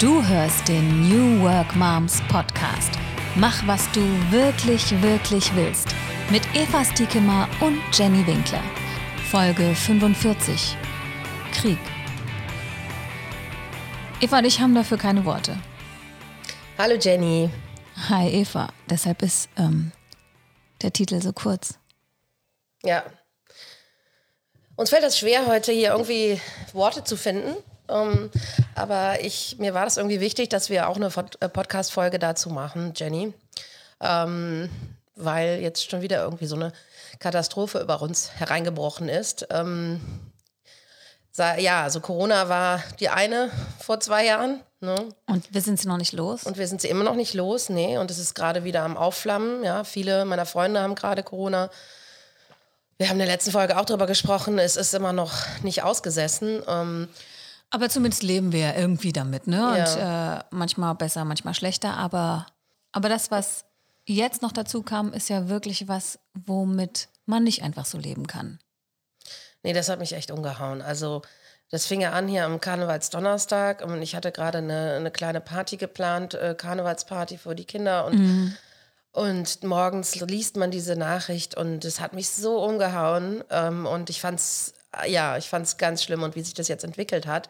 [0.00, 2.90] Du hörst den New Work Moms Podcast.
[3.34, 4.00] Mach, was du
[4.30, 5.88] wirklich, wirklich willst.
[6.30, 8.62] Mit Eva Stiekemar und Jenny Winkler.
[9.30, 10.74] Folge 45.
[11.52, 11.78] Krieg.
[14.22, 15.58] Eva und ich haben dafür keine Worte.
[16.78, 17.50] Hallo Jenny.
[18.08, 18.70] Hi Eva.
[18.88, 19.92] Deshalb ist ähm,
[20.80, 21.74] der Titel so kurz.
[22.82, 23.04] Ja.
[24.76, 26.40] Uns fällt das schwer, heute hier irgendwie
[26.72, 27.54] Worte zu finden.
[27.90, 28.30] Um,
[28.74, 32.92] aber ich, mir war das irgendwie wichtig, dass wir auch eine äh, Podcast-Folge dazu machen,
[32.96, 33.32] Jenny.
[34.00, 34.70] Ähm,
[35.16, 36.72] weil jetzt schon wieder irgendwie so eine
[37.18, 39.46] Katastrophe über uns hereingebrochen ist.
[39.50, 40.00] Ähm,
[41.58, 44.60] ja, also Corona war die eine vor zwei Jahren.
[44.80, 45.08] Ne?
[45.26, 46.44] Und wir sind sie noch nicht los?
[46.44, 47.98] Und wir sind sie immer noch nicht los, nee.
[47.98, 49.62] Und es ist gerade wieder am Aufflammen.
[49.62, 51.70] Ja, viele meiner Freunde haben gerade Corona.
[52.98, 54.58] Wir haben in der letzten Folge auch darüber gesprochen.
[54.58, 55.32] Es ist immer noch
[55.62, 56.62] nicht ausgesessen.
[56.66, 57.08] Ähm,
[57.70, 59.56] aber zumindest leben wir irgendwie damit, ne?
[59.56, 60.34] Ja.
[60.34, 61.96] Und äh, manchmal besser, manchmal schlechter.
[61.96, 62.46] Aber,
[62.92, 63.64] aber das, was
[64.06, 68.58] jetzt noch dazu kam, ist ja wirklich was, womit man nicht einfach so leben kann.
[69.62, 70.82] Nee, das hat mich echt umgehauen.
[70.82, 71.22] Also,
[71.70, 75.76] das fing ja an hier am Karnevalsdonnerstag und ich hatte gerade eine, eine kleine Party
[75.76, 78.56] geplant, äh, Karnevalsparty für die Kinder und mhm.
[79.12, 83.42] Und morgens liest man diese Nachricht und es hat mich so umgehauen.
[83.50, 84.74] Ähm, und ich fand's
[85.06, 87.48] ja, ich fand es ganz schlimm und wie sich das jetzt entwickelt hat.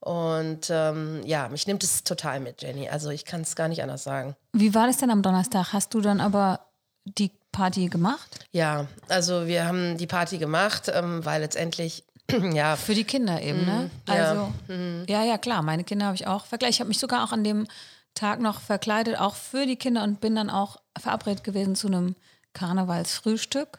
[0.00, 2.88] Und ähm, ja, mich nimmt es total mit, Jenny.
[2.88, 4.36] Also ich kann es gar nicht anders sagen.
[4.52, 5.72] Wie war das denn am Donnerstag?
[5.72, 6.60] Hast du dann aber
[7.04, 8.46] die Party gemacht?
[8.52, 12.04] Ja, also wir haben die Party gemacht, ähm, weil letztendlich
[12.52, 12.76] ja.
[12.76, 13.90] Für die Kinder eben, ne?
[14.06, 14.14] Mhm, ja.
[14.14, 15.04] Also, mhm.
[15.08, 15.62] ja, ja, klar.
[15.62, 16.74] Meine Kinder habe ich auch vergleicht.
[16.74, 17.66] Ich habe mich sogar auch an dem
[18.14, 22.16] Tag noch verkleidet, auch für die Kinder und bin dann auch verabredet gewesen zu einem
[22.52, 23.78] Karnevalsfrühstück.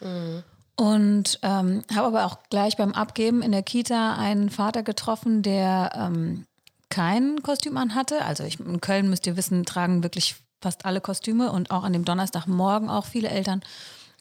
[0.00, 0.44] Mhm.
[0.80, 5.90] Und ähm, habe aber auch gleich beim Abgeben in der Kita einen Vater getroffen, der
[5.94, 6.46] ähm,
[6.88, 8.24] kein Kostüm anhatte.
[8.24, 11.92] Also ich, in Köln müsst ihr wissen, tragen wirklich fast alle Kostüme und auch an
[11.92, 13.60] dem Donnerstagmorgen auch viele Eltern.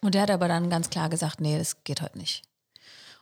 [0.02, 2.42] Und der hat aber dann ganz klar gesagt, nee, das geht heute nicht.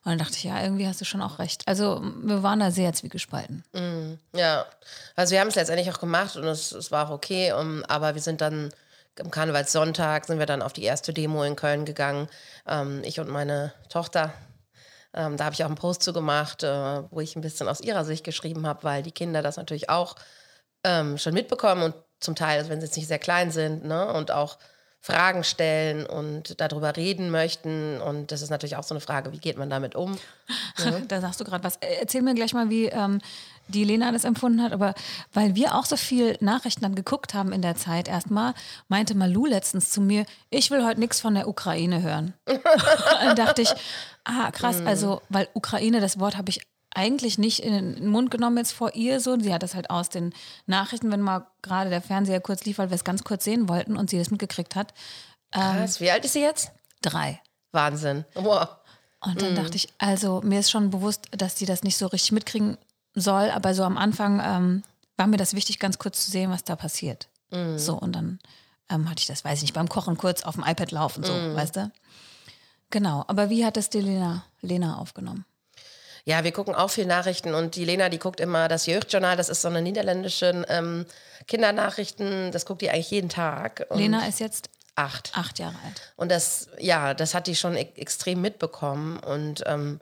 [0.04, 1.62] Und dann dachte ich, ja, irgendwie hast du schon auch recht.
[1.68, 3.64] Also wir waren da sehr zwiegespalten.
[3.72, 4.66] Mm, ja,
[5.16, 8.16] also wir haben es letztendlich auch gemacht und es, es war auch okay, um, aber
[8.16, 8.72] wir sind dann
[9.20, 12.28] am Karnevalssonntag sind wir dann auf die erste Demo in Köln gegangen.
[12.68, 14.34] Ähm, ich und meine Tochter.
[15.14, 17.82] Ähm, da habe ich auch einen Post zu gemacht, äh, wo ich ein bisschen aus
[17.82, 20.16] ihrer Sicht geschrieben habe, weil die Kinder das natürlich auch
[20.84, 24.12] ähm, schon mitbekommen und zum Teil, also wenn sie jetzt nicht sehr klein sind, ne,
[24.14, 24.58] und auch
[25.00, 28.02] Fragen stellen und darüber reden möchten.
[28.02, 30.18] Und das ist natürlich auch so eine Frage, wie geht man damit um?
[30.80, 30.92] Ja.
[31.08, 31.78] da sagst du gerade was.
[31.78, 33.20] Erzähl mir gleich mal, wie ähm,
[33.68, 34.72] die Lena das empfunden hat.
[34.72, 34.94] Aber
[35.34, 38.54] weil wir auch so viel Nachrichten dann geguckt haben in der Zeit erstmal,
[38.88, 42.34] meinte Malu letztens zu mir, ich will heute nichts von der Ukraine hören.
[43.22, 43.74] dann dachte ich,
[44.24, 44.88] ah, krass, mhm.
[44.88, 46.62] also, weil Ukraine, das Wort habe ich
[46.98, 49.40] eigentlich nicht in den Mund genommen jetzt vor ihr so.
[49.40, 50.34] Sie hat das halt aus den
[50.66, 53.96] Nachrichten, wenn mal gerade der Fernseher kurz lief, weil wir es ganz kurz sehen wollten
[53.96, 54.94] und sie das mitgekriegt hat.
[55.54, 56.72] Ähm, Krass, wie alt ist sie jetzt?
[57.02, 57.40] Drei.
[57.72, 58.26] Wahnsinn.
[58.34, 58.70] Wow.
[59.20, 59.56] Und dann mhm.
[59.56, 62.78] dachte ich, also mir ist schon bewusst, dass sie das nicht so richtig mitkriegen
[63.22, 64.84] soll, aber so am Anfang ähm,
[65.18, 67.28] war mir das wichtig, ganz kurz zu sehen, was da passiert.
[67.52, 67.78] Mhm.
[67.78, 68.40] So, und dann
[68.90, 71.34] ähm, hatte ich das, weiß ich nicht, beim Kochen kurz auf dem iPad laufen, so,
[71.34, 71.56] mhm.
[71.56, 71.92] weißt du?
[72.90, 73.24] Genau.
[73.28, 75.46] Aber wie hat das die Lena, Lena aufgenommen?
[76.26, 79.48] Ja, wir gucken auch viel Nachrichten und die Lena, die guckt immer das Jeugdjournal, das
[79.48, 81.06] ist so eine niederländische ähm,
[81.48, 83.86] Kindernachrichten, das guckt die eigentlich jeden Tag.
[83.90, 85.32] Und Lena ist jetzt acht.
[85.36, 86.14] Acht Jahre alt.
[86.18, 90.02] Und das, ja, das hat die schon e extrem mitbekommen und ähm,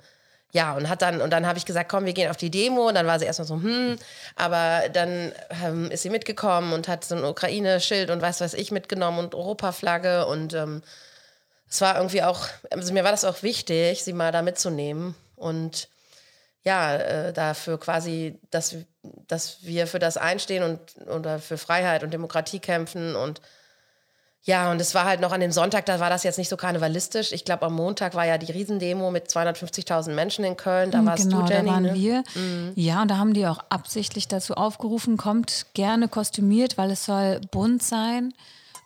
[0.56, 2.88] ja, und hat dann, und dann habe ich gesagt, komm, wir gehen auf die Demo.
[2.88, 3.98] Und dann war sie erstmal so, hm,
[4.38, 8.72] aber dann ähm, ist sie mitgekommen und hat so ein Ukraine-Schild und weiß was ich
[8.72, 10.26] mitgenommen und Europaflagge.
[10.26, 10.82] Und ähm,
[11.70, 15.14] es war irgendwie auch, also mir war das auch wichtig, sie mal da mitzunehmen.
[15.36, 15.90] Und
[16.64, 18.78] ja, äh, dafür quasi, dass,
[19.28, 20.80] dass wir für das einstehen und
[21.10, 23.42] oder für Freiheit und Demokratie kämpfen und
[24.48, 26.56] ja, und es war halt noch an dem Sonntag, da war das jetzt nicht so
[26.56, 27.32] karnevalistisch.
[27.32, 30.92] Ich glaube, am Montag war ja die Riesendemo mit 250.000 Menschen in Köln.
[30.92, 31.68] Da warst genau, du, Jenny.
[31.68, 31.94] da waren ne?
[31.96, 32.24] wir.
[32.36, 32.72] Mhm.
[32.76, 37.42] Ja, und da haben die auch absichtlich dazu aufgerufen, kommt gerne kostümiert, weil es soll
[37.50, 38.36] bunt sein.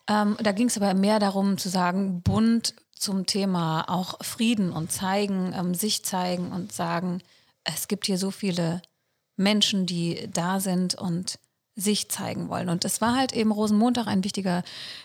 [0.10, 4.94] Ähm, da ging es aber mehr darum zu sagen, bunt zum Thema auch Frieden und
[4.94, 7.22] zeigen, ähm, sich zeigen und sagen,
[7.66, 8.82] es gibt hier so viele
[9.36, 11.38] Menschen, die da sind und
[11.80, 12.70] sich zeigen wollen.
[12.70, 14.64] Und es war halt eben Rosenmontag ein wichtiger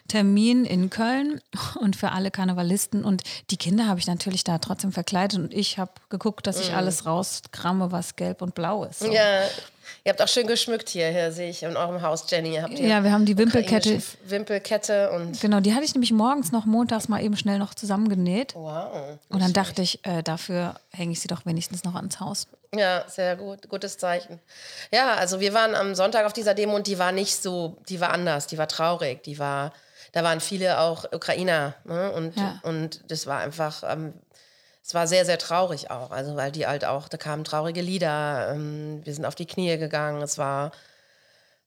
[0.09, 1.41] Termin in Köln
[1.81, 3.05] und für alle Karnevalisten.
[3.05, 6.71] Und die Kinder habe ich natürlich da trotzdem verkleidet und ich habe geguckt, dass ich
[6.71, 6.76] mhm.
[6.76, 9.00] alles rauskramme, was gelb und blau ist.
[9.00, 9.12] So.
[9.12, 9.43] Ja.
[10.04, 12.56] Ihr habt auch schön geschmückt hier, hier sehe ich in eurem Haus, Jenny.
[12.56, 14.00] Habt ihr Ja, wir haben die Wimpelkette.
[14.26, 18.54] Wimpelkette und Genau, die hatte ich nämlich morgens noch montags mal eben schnell noch zusammengenäht.
[18.54, 19.19] wow.
[19.28, 22.46] Und dann dachte ich, äh, dafür hänge ich sie doch wenigstens noch ans Haus.
[22.75, 24.40] Ja, sehr gut, gutes Zeichen.
[24.92, 28.00] Ja, also wir waren am Sonntag auf dieser Demo und die war nicht so, die
[28.00, 29.72] war anders, die war traurig, die war,
[30.12, 32.10] da waren viele auch Ukrainer ne?
[32.12, 32.58] und, Ja.
[32.64, 34.14] und das war einfach, ähm,
[34.84, 38.50] es war sehr, sehr traurig auch, also weil die halt auch, da kamen traurige Lieder,
[38.52, 40.72] ähm, wir sind auf die Knie gegangen, es war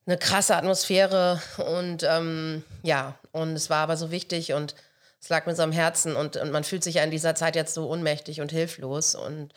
[0.06, 4.74] eine krasse Atmosphäre und ähm, ja, und es war aber so wichtig und
[5.20, 7.56] es lag mir so am Herzen und, und man fühlt sich ja in dieser Zeit
[7.56, 9.52] jetzt so ohnmächtig und hilflos und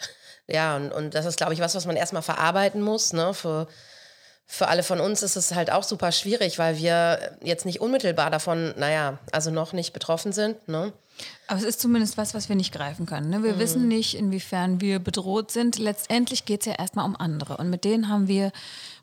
[0.48, 3.14] ja, und, und das ist, glaube ich, was, was man erstmal verarbeiten muss.
[3.14, 3.34] Ne?
[3.34, 3.68] Für,
[4.46, 8.30] für alle von uns ist es halt auch super schwierig, weil wir jetzt nicht unmittelbar
[8.32, 10.68] davon, naja, also noch nicht betroffen sind.
[10.68, 10.92] Ne?
[11.48, 13.30] Aber es ist zumindest was, was wir nicht greifen können.
[13.30, 13.44] Ne?
[13.44, 15.78] Wir wissen nicht, inwiefern wir bedroht sind.
[15.78, 17.58] Letztendlich geht es ja erstmal um andere.
[17.58, 18.52] Und mit denen haben wir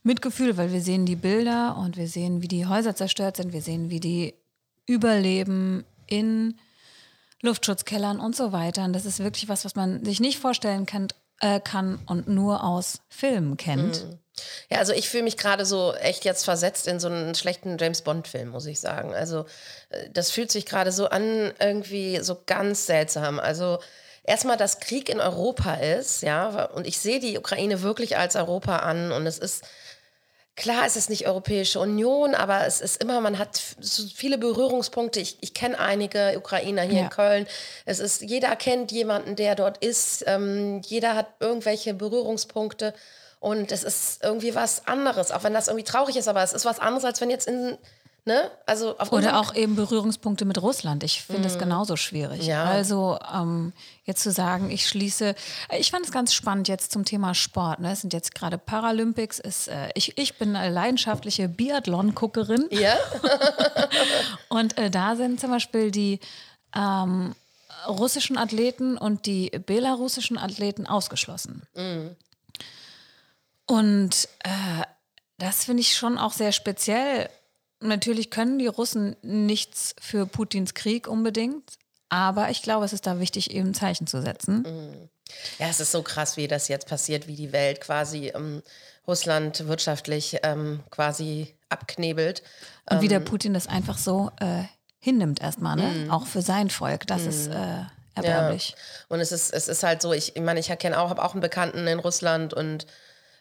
[0.03, 3.53] Mitgefühl, weil wir sehen die Bilder und wir sehen, wie die Häuser zerstört sind.
[3.53, 4.35] Wir sehen, wie die
[4.87, 6.55] überleben in
[7.43, 8.85] Luftschutzkellern und so weiter.
[8.85, 11.09] Und das ist wirklich was, was man sich nicht vorstellen kann,
[11.41, 14.07] äh, kann und nur aus Filmen kennt.
[14.71, 18.03] Ja, also ich fühle mich gerade so echt jetzt versetzt in so einen schlechten James
[18.03, 19.15] Bond-Film, muss ich sagen.
[19.15, 19.47] Also
[19.91, 23.39] äh, das fühlt sich gerade so an, irgendwie so ganz seltsam.
[23.41, 23.79] Also
[24.25, 28.79] erstmal, dass Krieg in Europa ist, ja, und ich sehe die Ukraine wirklich als Europa
[28.79, 29.65] an und es ist
[30.59, 35.21] Klar, es ist nicht Europäische Union, aber es ist immer, man hat so viele Berührungspunkte.
[35.21, 37.05] Ich, ich kenne einige Ukrainer hier Ja.
[37.05, 37.47] in Köln.
[37.85, 40.25] Es ist, jeder kennt jemanden, der dort ist.
[40.27, 42.93] Ähm, jeder hat irgendwelche Berührungspunkte.
[43.41, 46.65] Und es ist irgendwie was anderes, auch wenn das irgendwie traurig ist, aber es ist
[46.65, 47.79] was anderes, als wenn jetzt in,
[48.25, 51.05] ne, also Oder auch eben Berührungspunkte mit Russland.
[51.05, 52.47] Ich finde es genauso schwierig.
[52.47, 52.65] Ja.
[52.65, 53.73] Also ähm,
[54.05, 55.35] jetzt zu sagen, ich schließe,
[55.79, 57.79] ich fand es ganz spannend jetzt zum Thema Sport.
[57.79, 57.93] Ne?
[57.93, 59.39] Es sind jetzt gerade Paralympics.
[59.39, 62.97] Ist, äh, ich, ich bin eine leidenschaftliche Biathlon-Guckerin Ja,
[64.49, 66.19] und äh, da sind zum Beispiel die
[66.77, 67.35] ähm,
[67.87, 71.63] russischen Athleten und die belarussischen Athleten ausgeschlossen.
[73.69, 74.83] Und äh,
[75.39, 77.29] das finde ich schon auch sehr speziell.
[77.81, 81.79] Natürlich können die Russen nichts für Putins Krieg unbedingt,
[82.09, 84.65] aber ich glaube, es ist da wichtig, eben ein Zeichen zu setzen.
[85.59, 88.63] ja, es ist so krass, wie das jetzt passiert, wie die Welt quasi ähm,
[89.07, 92.43] Russland wirtschaftlich ähm, quasi abknebelt.
[92.91, 93.03] Und Ähm.
[93.03, 94.65] wie der Putin das einfach so äh,
[94.99, 95.89] hinnimmt erstmal, ne?
[95.89, 96.11] Mhm.
[96.11, 97.07] Auch für sein Volk.
[97.07, 97.85] Das ist äh,
[98.15, 98.75] erbärmlich.
[99.09, 101.33] Und es ist, es ist halt so, ich, ich meine, ich kenne auch, habe auch
[101.33, 102.87] einen Bekannten in Russland und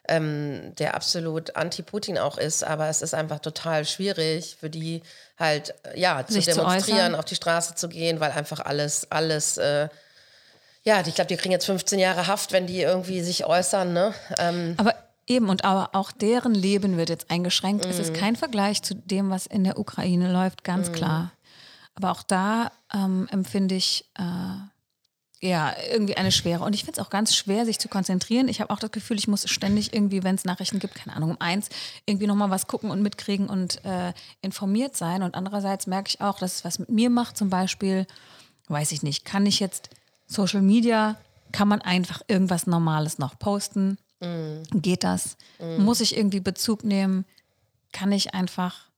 [0.08, 5.02] ähm, der absolut anti-Putin auch ist, aber es ist einfach total schwierig für die
[5.38, 7.14] halt, äh, ja, zu Sich zu demonstrieren, äußern.
[7.14, 9.88] auf die Straße zu gehen, weil einfach alles, alles, äh,
[10.84, 14.14] ja, ich glaube, die kriegen jetzt 15 Jahre Haft, wenn die irgendwie sich äußern, ne?
[14.38, 14.94] Ähm, Aber
[15.26, 17.84] eben, und aber auch deren Leben wird jetzt eingeschränkt.
[17.84, 18.02] Es Mhm.
[18.02, 21.32] ist kein Vergleich zu dem, was in der Ukraine läuft, ganz klar.
[21.94, 24.22] Aber auch da ähm, empfinde ich äh,
[25.40, 26.64] ja irgendwie eine Schwere.
[26.64, 28.48] Und ich finde es auch ganz schwer, sich zu konzentrieren.
[28.48, 31.30] Ich habe auch das Gefühl, ich muss ständig irgendwie, wenn es Nachrichten gibt, keine Ahnung,
[31.30, 31.68] um eins,
[32.06, 35.22] irgendwie nochmal was gucken und mitkriegen und äh, informiert sein.
[35.22, 37.36] Und andererseits merke ich auch, dass es was mit mir macht.
[37.36, 38.06] Zum Beispiel,
[38.68, 39.90] weiß ich nicht, kann ich jetzt
[40.26, 41.16] Social Media,
[41.52, 43.98] kann man einfach irgendwas Normales noch posten?
[44.72, 45.36] Geht das?
[45.78, 47.24] Muss ich irgendwie Bezug nehmen?
[47.92, 48.88] Kann ich einfach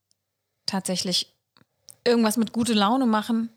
[0.65, 1.31] tatsächlich
[2.03, 3.49] irgendwas mit gute Laune machen?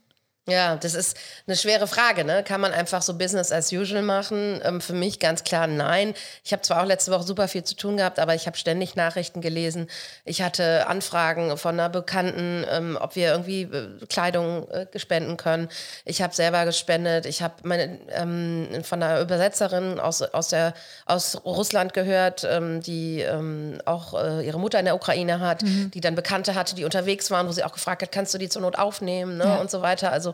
[0.46, 2.22] Ja, das ist eine schwere Frage.
[2.22, 2.44] Ne?
[2.44, 4.60] Kann man einfach so Business as usual machen?
[4.62, 6.12] Ähm, für mich ganz klar nein.
[6.44, 8.94] Ich habe zwar auch letzte Woche super viel zu tun gehabt, aber ich habe ständig
[8.94, 9.88] Nachrichten gelesen.
[10.26, 15.70] Ich hatte Anfragen von einer Bekannten, ähm, ob wir irgendwie äh, Kleidung äh, spenden können.
[16.04, 17.24] Ich habe selber gespendet.
[17.24, 20.74] Ich habe meine ähm, von einer Übersetzerin aus, aus, der,
[21.06, 26.00] aus Russland gehört, ähm, die ähm, auch äh, ihre Mutter in der Ukraine hat, die
[26.02, 28.60] dann Bekannte hatte, die unterwegs waren, wo sie auch gefragt hat, kannst du die zur
[28.60, 29.44] Not aufnehmen ne?
[29.44, 29.56] Ja.
[29.56, 30.12] und so weiter.
[30.12, 30.33] Also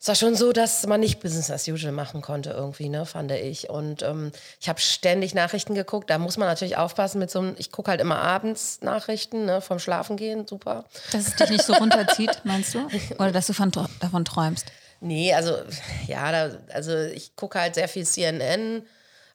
[0.00, 3.30] es war schon so, dass man nicht Business as usual machen konnte irgendwie, ne, fand
[3.32, 3.68] ich.
[3.68, 6.08] Und ähm, ich habe ständig Nachrichten geguckt.
[6.08, 9.60] Da muss man natürlich aufpassen mit so einem, ich gucke halt immer abends Nachrichten, ne,
[9.60, 10.86] vom Schlafengehen, super.
[11.12, 12.88] Dass es dich nicht so runterzieht, meinst du?
[13.18, 14.72] Oder dass du von, davon träumst?
[15.00, 15.58] Nee, also
[16.06, 18.82] ja, da, also ich gucke halt sehr viel CNN.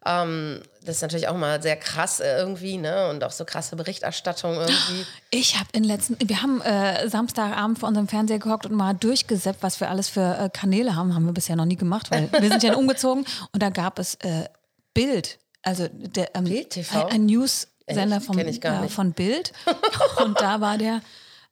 [0.06, 3.10] Ähm, das ist natürlich auch mal sehr krass äh, irgendwie, ne?
[3.10, 5.06] Und auch so krasse Berichterstattung irgendwie.
[5.32, 9.64] Ich habe in letzten, wir haben äh, Samstagabend vor unserem Fernseher gehockt und mal durchgesäppt,
[9.64, 11.16] was wir alles für äh, Kanäle haben.
[11.16, 14.16] Haben wir bisher noch nie gemacht, weil wir sind ja umgezogen und da gab es
[14.16, 14.46] äh,
[14.94, 17.08] Bild, also der, ähm, Bild TV?
[17.08, 18.94] ein, ein News-Sender vom, Kenn ich gar nicht.
[18.94, 19.54] von Bild
[20.24, 21.02] und da war der,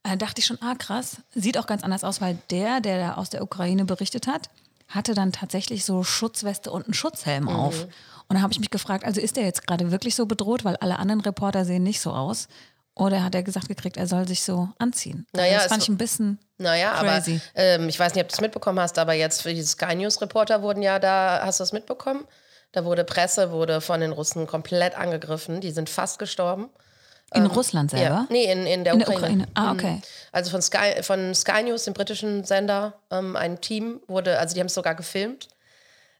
[0.04, 3.14] äh, dachte ich schon, ah krass, sieht auch ganz anders aus, weil der, der da
[3.14, 4.48] aus der Ukraine berichtet hat,
[4.88, 7.84] hatte dann tatsächlich so Schutzweste und einen Schutzhelm auf.
[8.28, 10.76] Und da habe ich mich gefragt, also ist er jetzt gerade wirklich so bedroht, weil
[10.76, 12.48] alle anderen Reporter sehen nicht so aus?
[12.96, 15.26] Oder hat er gesagt gekriegt, er soll sich so anziehen?
[15.32, 17.40] Also Naja, das es- fand ich ein bisschen Naja, crazy.
[17.54, 19.96] aber ähm, ich weiß nicht, ob du es mitbekommen hast, aber jetzt für die Sky
[19.96, 22.24] News Reporter wurden ja da, hast du das mitbekommen?
[22.70, 25.60] Da wurde Presse, wurde von den Russen komplett angegriffen.
[25.60, 26.70] Die sind fast gestorben.
[27.34, 28.04] In Russland selber.
[28.04, 29.18] Ja, nee, in, in der In Ukraine.
[29.20, 29.46] Ukraine.
[29.54, 29.78] Ah, Mhm.
[29.78, 30.00] okay.
[30.32, 34.60] Also von Sky, von Sky News, dem britischen Sender, ähm, ein Team wurde, also die
[34.60, 35.48] haben es sogar gefilmt,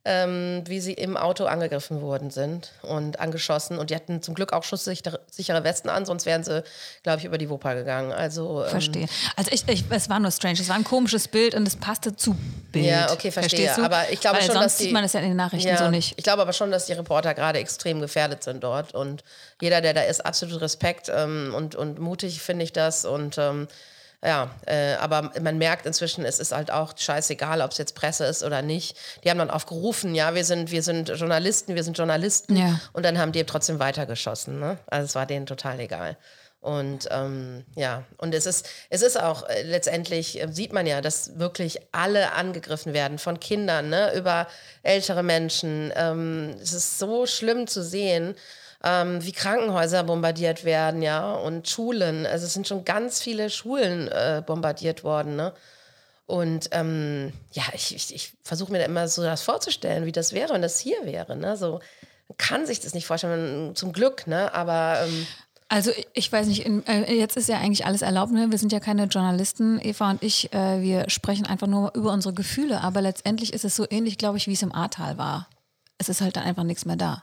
[0.06, 3.78] ähm, wie sie im Auto angegriffen worden sind und angeschossen.
[3.78, 6.62] Und die hatten zum Glück auch schusssichere sichere Westen an, sonst wären sie,
[7.02, 8.12] glaube ich, über die Wupper gegangen.
[8.12, 9.06] Also ähm, Verstehe.
[9.36, 10.60] Also ich, ich, es war nur strange.
[10.60, 12.36] Es war ein komisches Bild und es passte zu
[12.70, 12.84] Bild.
[12.84, 13.74] Ja, okay, verstehe.
[13.82, 15.68] Aber ich glaube Weil schon, sonst dass die- sieht man das ja in den Nachrichten
[15.68, 16.14] Ja, so nicht.
[16.18, 18.94] Ich glaube aber schon, dass die Reporter gerade extrem gefährdet sind dort.
[18.94, 19.24] Und
[19.62, 23.04] jeder, der da ist, absolut Respekt ähm, und, und mutig finde ich das.
[23.06, 23.68] Und ähm,
[24.24, 28.24] ja, äh, aber man merkt inzwischen, es ist halt auch scheißegal, ob es jetzt Presse
[28.24, 28.96] ist oder nicht.
[29.22, 32.56] Die haben dann aufgerufen, ja, wir sind, wir sind Journalisten, wir sind Journalisten.
[32.56, 32.80] Ja.
[32.94, 34.58] Und dann haben die trotzdem weitergeschossen.
[34.58, 34.78] Ne?
[34.86, 36.16] Also es war denen total egal.
[36.64, 41.02] Und ähm, ja, und es ist, es ist auch äh, letztendlich, äh, sieht man ja,
[41.02, 44.46] dass wirklich alle angegriffen werden, von Kindern ne, über
[44.82, 45.92] ältere Menschen.
[45.94, 48.34] Ähm, es ist so schlimm zu sehen,
[48.84, 52.26] ähm, wie Krankenhäuser bombardiert werden, ja, und Schulen.
[52.26, 55.52] Also es sind schon ganz viele Schulen äh, bombardiert worden, ne?
[56.26, 60.32] Und ähm, ja, ich, ich, ich versuche mir da immer so das vorzustellen, wie das
[60.32, 61.36] wäre, wenn das hier wäre.
[61.36, 61.54] Ne?
[61.58, 61.80] So,
[62.28, 64.54] man kann sich das nicht vorstellen, zum Glück, ne?
[64.54, 65.26] aber ähm,
[65.68, 68.32] Also ich- weiß nicht, in, äh, jetzt ist ja eigentlich alles erlaubt.
[68.32, 68.50] Ne?
[68.50, 70.50] Wir sind ja keine Journalisten, Eva und ich.
[70.54, 72.80] Äh, wir sprechen einfach nur über unsere Gefühle.
[72.80, 75.50] Aber letztendlich ist es so ähnlich, glaube ich, wie es im Ahrtal war.
[75.98, 77.22] Es ist halt dann einfach nichts mehr da.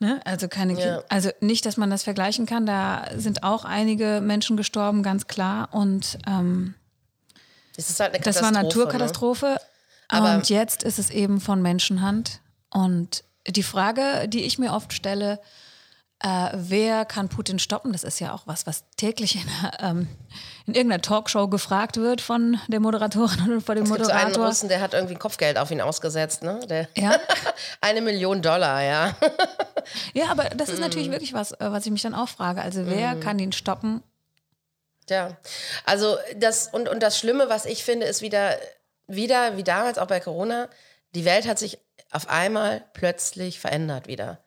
[0.00, 0.20] Ne?
[0.24, 1.02] Also keine, Ja.
[1.08, 2.66] also nicht, dass man das vergleichen kann.
[2.66, 5.68] Da sind auch einige Menschen gestorben, ganz klar.
[5.72, 6.74] Und ähm,
[7.76, 9.56] ist halt eine das war Naturkatastrophe.
[10.08, 12.40] Aber- und jetzt ist es eben von Menschenhand.
[12.70, 15.40] Und die Frage, die ich mir oft stelle,
[16.20, 17.92] äh, wer kann Putin stoppen?
[17.92, 19.42] Das ist ja auch was, was täglich in,
[19.80, 20.08] ähm,
[20.66, 23.84] in irgendeiner Talkshow gefragt wird von der Moderatorin und von dem?
[23.84, 24.46] Es gibt so einen Moderator.
[24.46, 26.42] Russen, der hat irgendwie Kopfgeld auf ihn ausgesetzt.
[26.42, 26.60] Ne?
[26.68, 27.18] Der, Ja?
[27.82, 29.14] eine Million Dollar, ja.
[30.14, 30.80] ja, aber das ist Mhm.
[30.82, 32.62] natürlich wirklich was, äh, was ich mich dann auch frage.
[32.62, 34.02] Also wer kann ihn stoppen?
[35.10, 35.36] Ja,
[35.84, 38.56] also das und, und das Schlimme, was ich finde, ist wieder,
[39.06, 40.68] wieder, wie damals auch bei Corona,
[41.14, 41.78] die Welt hat sich
[42.10, 44.38] auf einmal plötzlich verändert wieder.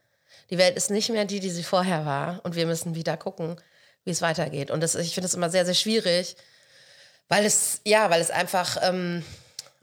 [0.49, 3.57] Die Welt ist nicht mehr die, die sie vorher war und wir müssen wieder gucken,
[4.07, 4.71] wie es weitergeht.
[4.71, 6.35] Und das, ich finde es immer sehr, sehr schwierig,
[7.29, 9.23] weil es, ja, weil es einfach, ähm,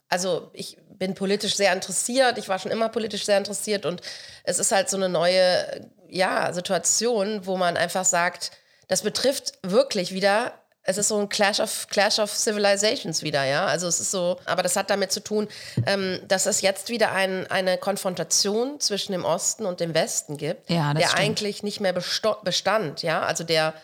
[0.09, 4.01] also ich bin politisch sehr interessiert, ich war schon immer politisch sehr interessiert und
[4.45, 8.53] es ist halt so eine neue, ja, Situation, wo man einfach sagt,
[8.89, 10.53] das betrifft wirklich wieder,
[10.85, 14.39] es ist so ein Clash of, Clash of Civilizations wieder, ja, also es ist so,
[14.45, 15.49] aber das hat damit zu tun,
[15.87, 20.71] ähm, dass es jetzt wieder ein, eine Konfrontation zwischen dem Osten und dem Westen gibt,
[20.71, 21.21] Ja, der stimmt.
[21.21, 23.75] eigentlich nicht mehr bestand, ja, also der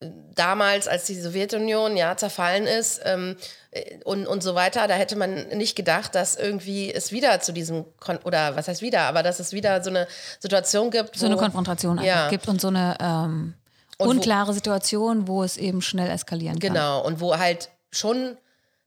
[0.00, 3.36] damals, als die Sowjetunion ja zerfallen ist ähm,
[3.70, 7.52] äh, und, und so weiter, da hätte man nicht gedacht, dass irgendwie es wieder zu
[7.52, 10.06] diesem, Kon oder was heißt wieder, aber dass es wieder so eine
[10.38, 12.28] Situation gibt, So eine wo- Konfrontation einfach Ja.
[12.28, 13.54] gibt und so eine ähm,
[13.98, 16.74] Und wo- unklare Situation, wo es eben schnell eskalieren kann.
[16.74, 18.36] Genau, und wo halt schon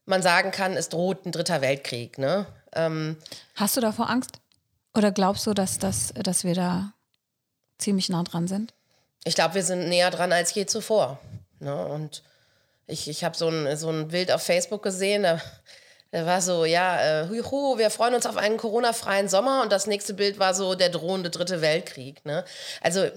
[0.06, 2.46] man sagen kann, es droht ein dritter Weltkrieg, ne?
[2.72, 3.16] Ähm,
[3.56, 4.40] Hast du davor Angst?
[4.96, 6.92] Oder glaubst du, dass, das, dass wir da
[7.78, 8.74] ziemlich nah dran sind?
[9.24, 11.18] Ich glaube, wir sind näher dran als je zuvor.
[11.58, 11.74] Ne?
[11.86, 12.22] Und
[12.86, 15.40] ich, ich habe so ein, so ein Bild auf Facebook gesehen, da,
[16.10, 19.86] da war so, ja, äh, juhu, wir freuen uns auf einen Corona-freien Sommer und das
[19.86, 22.24] nächste Bild war so der drohende dritte Weltkrieg.
[22.24, 22.44] Ne?
[22.80, 23.08] Also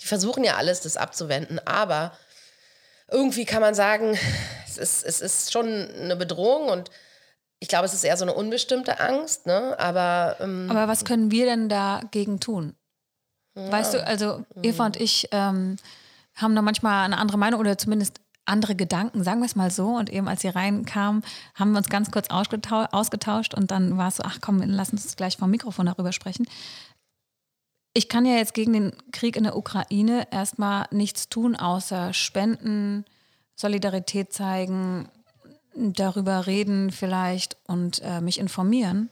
[0.00, 2.16] die versuchen ja alles, das abzuwenden, aber
[3.10, 4.16] irgendwie kann man sagen,
[4.66, 6.90] es ist, es ist schon eine Bedrohung und
[7.58, 9.78] ich glaube, es ist eher so eine unbestimmte Angst, ne?
[9.78, 12.74] aber ähm, Aber was können wir denn dagegen tun?
[13.54, 15.76] Weißt du, also Eva und ich ähm,
[16.34, 19.88] haben da manchmal eine andere Meinung oder zumindest andere Gedanken, sagen wir es mal so.
[19.88, 21.22] Und eben als sie reinkamen,
[21.54, 24.90] haben wir uns ganz kurz ausgetau ausgetauscht und dann war es so, ach komm, lass
[24.90, 26.46] uns gleich vom Mikrofon darüber sprechen.
[27.94, 33.04] Ich kann ja jetzt gegen den Krieg in der Ukraine erstmal nichts tun, außer spenden,
[33.54, 35.08] Solidarität zeigen,
[35.74, 39.10] darüber reden vielleicht und äh, mich informieren.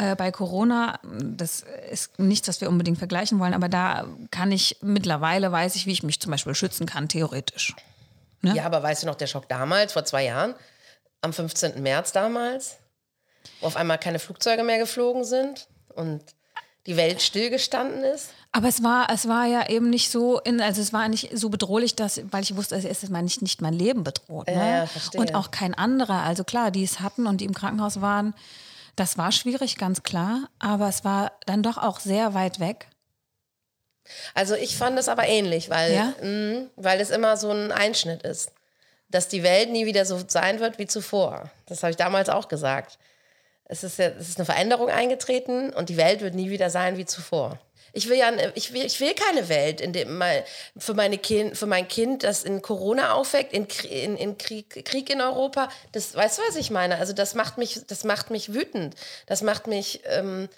[0.00, 4.78] Äh, bei Corona, das ist nichts, was wir unbedingt vergleichen wollen, aber da kann ich
[4.80, 7.74] mittlerweile, weiß ich, wie ich mich zum Beispiel schützen kann, theoretisch.
[8.40, 8.54] Ne?
[8.54, 10.54] Ja, aber weißt du noch, der Schock damals, vor zwei Jahren,
[11.20, 11.82] am 15.
[11.82, 12.78] März damals,
[13.60, 16.22] wo auf einmal keine Flugzeuge mehr geflogen sind und
[16.86, 18.30] die Welt stillgestanden ist.
[18.52, 21.50] Aber es war, es war ja eben nicht so, in, also es war nicht so
[21.50, 24.46] bedrohlich, dass, weil ich wusste, es ist mein, nicht, nicht mein Leben bedroht.
[24.46, 24.54] Ne?
[24.54, 26.22] Ja, ja, und auch kein anderer.
[26.22, 28.32] Also klar, die es hatten und die im Krankenhaus waren,
[29.00, 30.48] das war schwierig, ganz klar.
[30.58, 32.86] Aber es war dann doch auch sehr weit weg.
[34.34, 36.14] Also ich fand es aber ähnlich, weil, Ja?
[36.22, 38.52] mh, weil es immer so ein Einschnitt ist.
[39.08, 41.50] Dass die Welt nie wieder so sein wird wie zuvor.
[41.66, 42.98] Das habe ich damals auch gesagt.
[43.64, 46.96] Es ist, ja, es ist eine Veränderung eingetreten und die Welt wird nie wieder sein
[46.96, 47.58] wie zuvor.
[47.92, 50.44] Ich will ja, ich will, ich will keine Welt, in dem mal
[50.76, 55.10] für meine Kind, für mein Kind, das in Corona aufweckt, in, in, in Krieg, Krieg
[55.10, 55.68] in Europa.
[55.92, 56.98] Das, weißt du, was ich meine?
[56.98, 58.94] Also das macht mich, das macht mich wütend.
[59.26, 60.48] Das macht mich, ähm,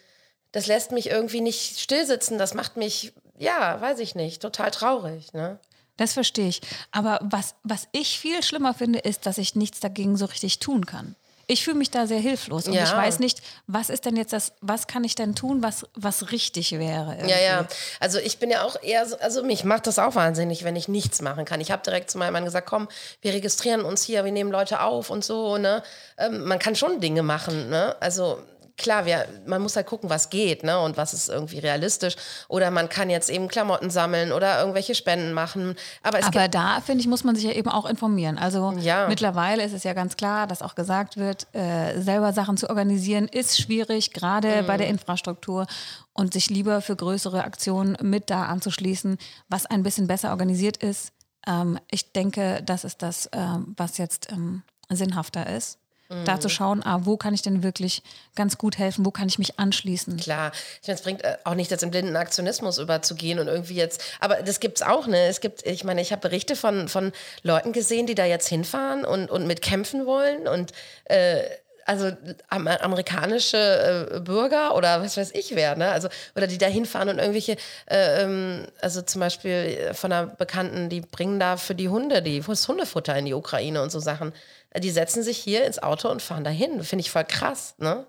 [0.53, 2.39] das lässt mich irgendwie nicht stillsitzen.
[2.39, 5.33] Das macht mich, ja, weiß ich nicht, total traurig.
[5.33, 5.59] Ne?
[5.97, 6.61] Das verstehe ich.
[6.91, 10.87] Aber was, was ich viel schlimmer finde, ist, dass ich nichts dagegen so richtig tun
[10.87, 11.17] kann.
[11.47, 12.85] Ich fühle mich da sehr hilflos und Ja.
[12.85, 16.31] ich weiß nicht, was ist denn jetzt das, was kann ich denn tun, was, was
[16.33, 17.19] richtig wäre.
[17.23, 17.57] Ja, ja.
[17.59, 17.75] irgendwie.
[18.01, 20.89] Also ich bin ja auch eher so, also mich macht das auch wahnsinnig, wenn ich
[20.89, 21.61] nichts machen kann.
[21.61, 22.89] Ich habe direkt zu meinem Mann gesagt, komm,
[23.21, 25.83] wir registrieren uns hier, wir nehmen Leute auf und so, ne?
[26.19, 27.97] Ähm, man kann schon Dinge machen, ne?
[28.01, 28.39] Also
[28.83, 30.79] klar, wir, man muss halt gucken, was geht, ne?
[30.81, 32.17] Und was ist irgendwie realistisch.
[32.49, 35.77] Oder man kann jetzt eben Klamotten sammeln oder irgendwelche Spenden machen.
[36.03, 38.37] Aber es Aber da, finde ich, muss man sich ja eben auch informieren.
[38.39, 39.09] Also Ja.
[39.09, 43.29] mittlerweile ist es ja ganz klar, dass auch gesagt wird, äh, selber Sachen zu organisieren
[43.29, 44.95] ist schwierig, gerade bei der Mhm.
[44.95, 45.67] Infrastruktur.
[46.13, 49.17] Und sich lieber für größere Aktionen mit da anzuschließen,
[49.49, 51.13] was ein bisschen besser organisiert ist.
[51.47, 55.79] Ähm, ich denke, das ist das, ähm, was jetzt ähm, sinnhafter ist.
[56.25, 56.41] Da Mhm.
[56.41, 58.03] zu schauen, ah, wo kann ich denn wirklich
[58.35, 60.17] ganz gut helfen, wo kann ich mich anschließen.
[60.19, 63.75] Klar, ich meine, es bringt äh, auch nicht jetzt im blinden Aktionismus überzugehen und irgendwie
[63.75, 65.27] jetzt, aber das gibt's auch, ne?
[65.27, 69.05] Es gibt, ich meine, ich habe Berichte von, von Leuten gesehen, die da jetzt hinfahren
[69.05, 70.73] und, und mitkämpfen wollen und
[71.05, 71.43] äh,
[71.85, 72.13] also
[72.49, 75.91] am, amerikanische äh, Bürger oder was weiß ich wer, ne?
[75.91, 80.89] Also, oder die da hinfahren und irgendwelche, äh, ähm, also zum Beispiel von einer Bekannten,
[80.89, 84.33] die bringen da für die Hunde, die das Hundefutter in die Ukraine und so Sachen.
[84.79, 86.83] Die setzen sich hier ins Auto und fahren dahin.
[86.83, 88.07] Finde ich voll krass, ne?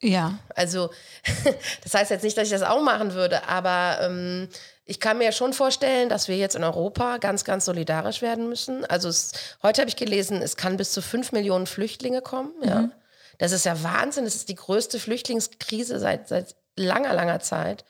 [0.00, 0.90] Ja, Also,
[1.82, 4.48] das heißt jetzt nicht, dass ich das auch machen würde, aber ähm,
[4.84, 8.48] ich kann mir ja schon vorstellen, dass wir jetzt in Europa ganz, ganz solidarisch werden
[8.48, 8.84] müssen.
[8.84, 12.52] Also, es, heute habe ich gelesen, es kann bis zu fünf Millionen Flüchtlinge kommen.
[12.62, 12.90] Ja.
[13.38, 14.24] Das ist ja Wahnsinn.
[14.24, 17.84] Das ist die größte Flüchtlingskrise seit, seit langer, langer Zeit.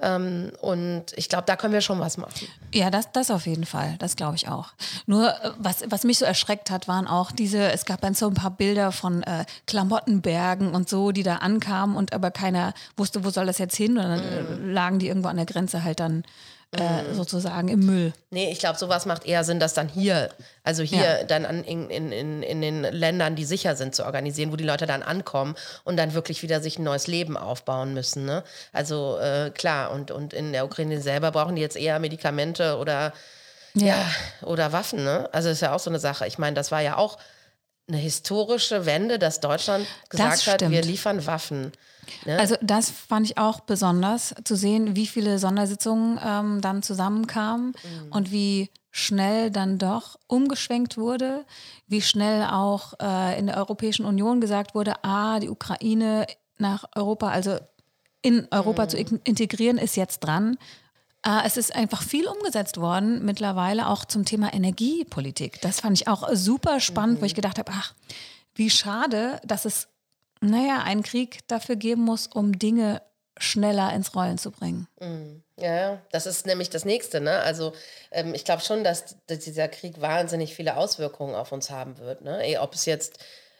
[0.00, 2.46] Ähm, und ich glaube, da können wir schon was machen.
[2.72, 3.96] Ja, das, das auf jeden Fall.
[3.98, 4.72] Das glaube ich auch.
[5.06, 8.26] Nur, äh, was, was mich so erschreckt hat, waren auch diese, es gab dann so
[8.26, 13.24] ein paar Bilder von äh, Klamottenbergen und so, die da ankamen und aber keiner wusste,
[13.24, 13.98] wo soll das jetzt hin.
[13.98, 16.24] Und dann äh, lagen die irgendwo an der Grenze halt dann
[16.72, 18.12] äh, sozusagen im Müll.
[18.30, 20.30] Nee, ich glaube, sowas macht eher Sinn, das dann hier,
[20.62, 21.24] also hier Ja.
[21.24, 24.64] dann an, in, in, in, in den Ländern, die sicher sind, zu organisieren, wo die
[24.64, 28.24] Leute dann ankommen und dann wirklich wieder sich ein neues Leben aufbauen müssen.
[28.24, 28.44] Ne?
[28.72, 33.12] Also äh, klar, und, und in der Ukraine selber brauchen die jetzt eher Medikamente oder,
[33.74, 33.96] ja.
[34.42, 35.02] oder Waffen.
[35.02, 35.28] Ne?
[35.32, 36.26] Also ist ja auch so eine Sache.
[36.28, 37.18] Ich meine, das war ja auch
[37.90, 40.72] eine historische Wende, dass Deutschland gesagt hat, stimmt.
[40.72, 41.72] wir liefern Waffen.
[42.24, 42.38] Ne?
[42.38, 47.74] Also das fand ich auch besonders, zu sehen, wie viele Sondersitzungen ähm, dann zusammenkamen
[48.10, 51.44] und wie schnell dann doch umgeschwenkt wurde,
[51.86, 56.26] wie schnell auch äh, in der Europäischen Union gesagt wurde, ah, die Ukraine
[56.58, 57.58] nach Europa, also
[58.22, 60.58] in Europa zu in- integrieren, ist jetzt dran.
[61.24, 65.60] Äh, es ist einfach viel umgesetzt worden mittlerweile auch zum Thema Energiepolitik.
[65.60, 67.94] Das fand ich auch super spannend, wo ich gedacht habe, ach,
[68.54, 69.88] wie schade, dass es,
[70.40, 73.02] naja, einen Krieg dafür geben muss, um Dinge
[73.38, 74.86] schneller ins Rollen zu bringen.
[75.56, 77.20] Ja, ja, das ist nämlich das Nächste.
[77.20, 77.38] Ne?
[77.40, 77.72] Also
[78.10, 82.22] ähm, ich glaube schon, dass, dass dieser Krieg wahnsinnig viele Auswirkungen auf uns haben wird.
[82.22, 82.46] Ne?
[82.46, 83.18] Eh, Ob es jetzt,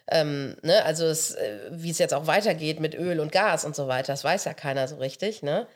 [0.08, 3.74] ähm, ne, also es, äh, wie es jetzt auch weitergeht mit Öl und Gas und
[3.74, 5.42] so weiter, das weiß ja keiner so richtig.
[5.42, 5.66] Ne?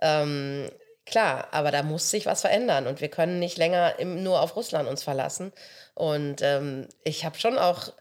[0.00, 0.70] Ähm,
[1.06, 4.56] klar, aber da muss sich was verändern und wir können nicht länger im, nur auf
[4.56, 5.52] Russland uns verlassen.
[5.94, 7.92] Und ähm, ich habe schon auch,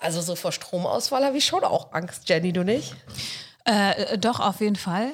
[0.00, 2.94] also so vor Stromausfall habe ich schon auch Angst, Jenny, du nicht?
[3.64, 5.12] Äh, doch, auf jeden Fall.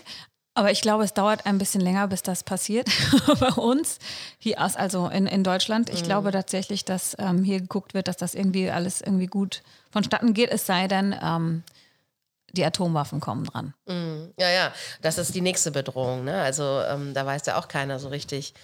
[0.56, 2.88] Aber ich glaube, es dauert ein bisschen länger, bis das passiert
[3.40, 3.98] bei uns
[4.38, 5.90] hier aus, also in, in Deutschland.
[5.90, 10.32] Ich glaube tatsächlich, dass ähm, hier geguckt wird, dass das irgendwie alles irgendwie gut vonstatten
[10.32, 11.64] geht, es sei denn, ähm,
[12.54, 13.74] die Atomwaffen kommen dran.
[14.38, 16.24] Ja, ja, das ist die nächste Bedrohung.
[16.24, 16.40] Ne?
[16.40, 18.54] Also ähm, da weiß ja auch keiner so richtig,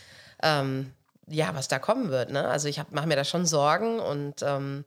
[0.42, 0.92] ähm,
[1.26, 2.30] ja, was da kommen wird.
[2.30, 2.48] Ne?
[2.48, 4.84] Also ich mache mir da schon Sorgen und ähm,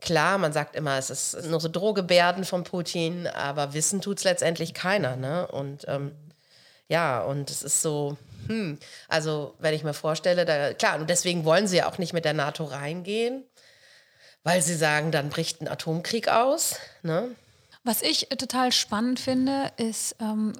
[0.00, 4.24] klar, man sagt immer, es ist nur so Drohgebärden von Putin, aber wissen tut es
[4.24, 5.16] letztendlich keiner.
[5.16, 5.46] Ne?
[5.48, 6.12] Und ähm,
[6.88, 11.44] ja, und es ist so, hm, also wenn ich mir vorstelle, da, klar, und deswegen
[11.44, 13.44] wollen sie ja auch nicht mit der NATO reingehen,
[14.44, 16.76] weil sie sagen, dann bricht ein Atomkrieg aus.
[17.02, 17.30] Ne?
[17.86, 20.54] Was ich total spannend finde, ist ähm,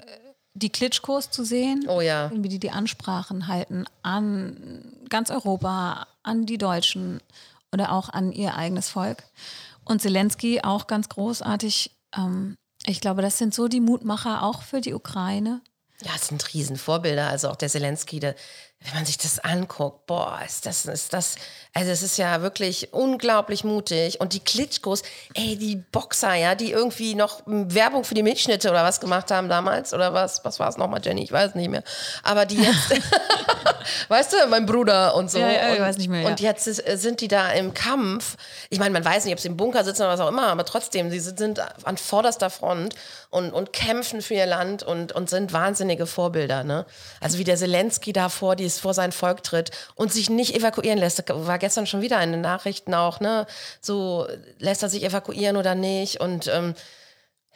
[0.54, 1.84] die Klitschkos zu sehen.
[1.88, 2.30] Oh ja.
[2.32, 7.20] Wie die die Ansprachen halten an ganz Europa, an die Deutschen
[7.72, 9.24] oder auch an ihr eigenes Volk.
[9.84, 11.90] Und Zelensky auch ganz großartig.
[12.16, 12.54] Ähm,
[12.86, 15.62] ich glaube, das sind so die Mutmacher auch für die Ukraine.
[16.02, 17.28] Ja, es sind Riesenvorbilder.
[17.28, 18.34] Also auch der Zelensky, der,
[18.80, 21.36] wenn man sich das anguckt, boah, ist das, ist das,
[21.72, 24.20] also es ist ja wirklich unglaublich mutig.
[24.20, 28.84] Und die Klitschkos, ey, die Boxer, ja, die irgendwie noch Werbung für die Milchschnitte oder
[28.84, 31.22] was gemacht haben damals, oder was, was war es nochmal, Jenny?
[31.22, 31.82] Ich weiß nicht mehr.
[32.22, 33.00] Aber die jetzt,
[34.08, 35.38] weißt du, mein Bruder und so.
[35.38, 36.28] Ja, ja, ich und, weiß nicht mehr, ja.
[36.28, 38.36] Und jetzt ist, sind die da im Kampf.
[38.70, 40.64] Ich meine, man weiß nicht, ob sie im Bunker sitzen oder was auch immer, aber
[40.64, 42.94] trotzdem, sie sind an vorderster Front
[43.30, 46.64] und, und kämpfen für ihr Land und, und sind wahnsinnige Vorbilder.
[46.64, 46.86] Ne?
[47.20, 50.98] Also wie der Zelensky da vor die vor sein Volk tritt und sich nicht evakuieren
[50.98, 51.18] lässt.
[51.18, 53.46] Da war gestern schon wieder in den Nachrichten auch, ne?
[53.80, 54.26] So,
[54.58, 56.20] lässt er sich evakuieren oder nicht?
[56.20, 56.74] Und ähm,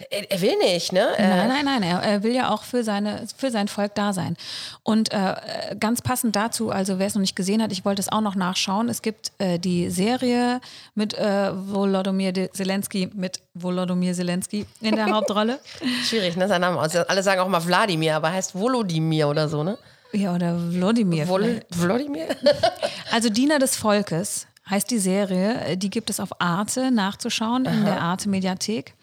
[0.08, 1.08] er, will nicht, ne?
[1.18, 1.82] Nein, nein, nein.
[1.82, 4.36] Er, er, will ja auch für, seine, für sein Volk da sein.
[4.82, 5.34] Und äh,
[5.78, 8.34] ganz passend dazu, also wer es noch nicht gesehen hat, ich wollte es auch noch
[8.34, 8.88] nachschauen.
[8.88, 10.60] Es gibt äh, die Serie
[10.94, 15.60] mit äh, Volodymyr Zelensky, mit Volodymyr Zelensky in der Hauptrolle.
[16.04, 16.48] Schwierig, ne?
[16.48, 16.78] Sein Name.
[16.78, 19.76] Also alle sagen auch mal Wladimir, aber heißt Volodymyr oder so, ne?
[20.12, 21.28] Ja, oder Wladimir.
[21.28, 22.26] Vol Wladimir?
[23.12, 25.76] also Diener des Volkes heißt die Serie.
[25.76, 27.74] Die gibt es auf Arte nachzuschauen, Aha.
[27.74, 28.94] in der Arte-Mediathek.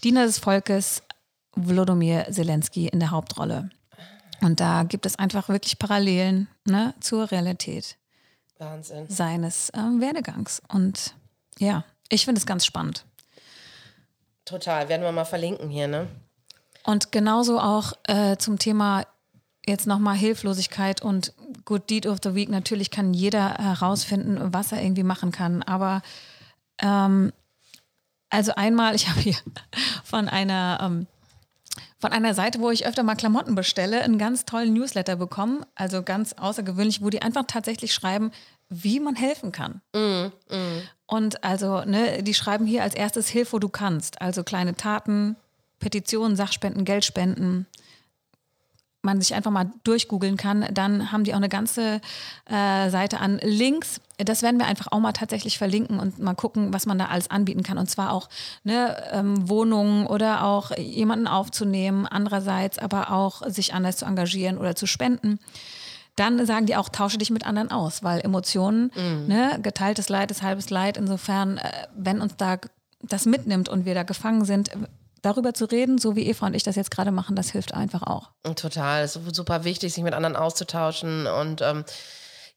[0.00, 1.02] Diener des Volkes,
[1.54, 3.70] Wladimir Zelensky in der Hauptrolle.
[4.40, 7.96] Und da gibt es einfach wirklich Parallelen ne, zur Realität.
[8.58, 9.08] Wahnsinn.
[9.08, 10.62] Seines ähm, Werdegangs.
[10.68, 11.14] Und
[11.58, 13.04] ja, ich finde es ganz spannend.
[14.44, 16.08] Total, werden wir mal verlinken hier, ne?
[16.84, 19.06] Und genauso auch äh, zum Thema
[19.66, 21.34] jetzt nochmal Hilflosigkeit und
[21.64, 22.48] Good Deed of the Week.
[22.48, 25.62] Natürlich kann jeder herausfinden, was er irgendwie machen kann.
[25.62, 26.02] Aber
[26.82, 27.32] ähm,
[28.30, 29.36] also einmal, ich habe hier
[30.04, 31.06] von einer ähm,
[32.00, 35.66] von einer Seite, wo ich öfter mal Klamotten bestelle, einen ganz tollen Newsletter bekommen.
[35.74, 38.32] Also ganz außergewöhnlich, wo die einfach tatsächlich schreiben,
[38.70, 39.82] wie man helfen kann.
[39.94, 40.82] Mm, mm.
[41.06, 44.22] Und also, ne, die schreiben hier als erstes Hilf, wo du kannst.
[44.22, 45.36] Also kleine Taten,
[45.78, 47.66] Petitionen, Sachspenden, Geldspenden,
[49.02, 52.00] man sich einfach mal durchgoogeln kann, dann haben die auch eine ganze
[52.46, 54.00] äh, Seite an Links.
[54.18, 57.30] Das werden wir einfach auch mal tatsächlich verlinken und mal gucken, was man da alles
[57.30, 57.78] anbieten kann.
[57.78, 58.28] Und zwar auch
[58.62, 64.76] ne, ähm, Wohnungen oder auch jemanden aufzunehmen, andererseits aber auch sich anders zu engagieren oder
[64.76, 65.38] zu spenden.
[66.16, 69.26] Dann sagen die auch, tausche dich mit anderen aus, weil Emotionen, mhm.
[69.26, 70.98] ne, geteiltes Leid ist halbes Leid.
[70.98, 72.58] Insofern, äh, wenn uns da
[73.02, 74.70] das mitnimmt und wir da gefangen sind,
[75.22, 78.02] darüber zu reden, so wie Eva und ich das jetzt gerade machen, das hilft einfach
[78.02, 78.30] auch.
[78.56, 81.84] Total, es ist super wichtig, sich mit anderen auszutauschen und ähm,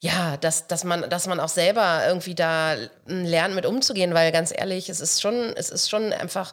[0.04, 4.52] ja, dass, dass, man, dass man auch selber irgendwie da lernt, mit umzugehen, weil ganz
[4.54, 6.52] ehrlich, es ist schon, es ist schon einfach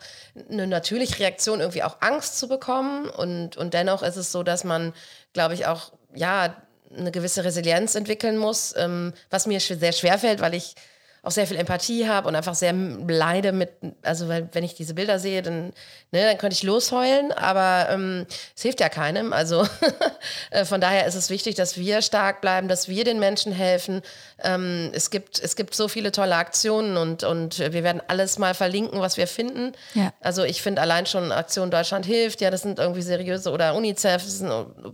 [0.48, 3.10] eine natürliche Reaktion, irgendwie auch Angst zu bekommen.
[3.10, 4.92] Und, und dennoch ist es so, dass man,
[5.32, 6.54] glaube ich, auch ja,
[6.96, 10.76] eine gewisse Resilienz entwickeln muss, ähm, was mir sehr schwer fällt, weil ich
[11.22, 13.70] auch sehr viel Empathie habe und einfach sehr leide mit,
[14.02, 15.72] also weil, wenn ich diese Bilder sehe, dann,
[16.12, 19.32] ne, dann könnte ich losheulen, aber ähm, es hilft ja keinem.
[19.32, 19.66] Also
[20.50, 24.02] äh, von daher ist es wichtig, dass wir stark bleiben, dass wir den Menschen helfen.
[24.42, 28.54] Ähm, es, gibt, es gibt so viele tolle Aktionen und, und wir werden alles mal
[28.54, 29.72] verlinken, was wir finden.
[29.94, 30.12] Ja.
[30.20, 34.24] Also ich finde allein schon Aktion Deutschland hilft, ja, das sind irgendwie seriöse oder UNICEF,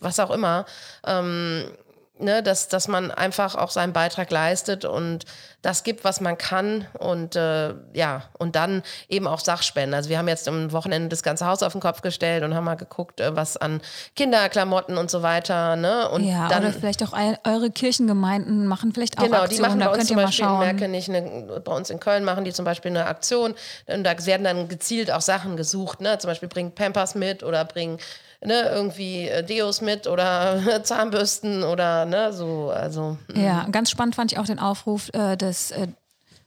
[0.00, 0.66] was auch immer.
[1.06, 1.70] Ähm,
[2.18, 5.24] ne, dass, dass man einfach auch seinen Beitrag leistet und
[5.62, 9.94] das gibt, was man kann und äh, ja, und dann eben auch Sachspenden.
[9.94, 12.64] Also wir haben jetzt am Wochenende das ganze Haus auf den Kopf gestellt und haben
[12.64, 13.80] mal geguckt, äh, was an
[14.14, 15.76] Kinderklamotten und so weiter.
[15.76, 16.08] Ne?
[16.08, 17.12] Und ja, dann, oder vielleicht auch
[17.44, 19.56] eure Kirchengemeinden machen vielleicht auch genau, Aktionen.
[19.56, 20.62] die machen da bei uns könnt zum ihr Beispiel mal schauen.
[20.62, 23.54] in Merkenich, eine, bei uns in Köln machen die zum Beispiel eine Aktion
[23.86, 26.00] und da werden dann gezielt auch Sachen gesucht.
[26.00, 26.18] Ne?
[26.18, 27.98] Zum Beispiel bringen Pampers mit oder bringen
[28.44, 32.70] ne, irgendwie äh, Deos mit oder Zahnbürsten oder ne, so.
[32.70, 33.40] Also, mh.
[33.40, 35.88] ja, ganz spannend fand ich auch den Aufruf äh, des äh,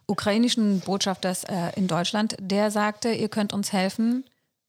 [0.07, 2.35] ukrainischen Botschafters äh, in Deutschland.
[2.39, 4.25] Der sagte, ihr könnt uns helfen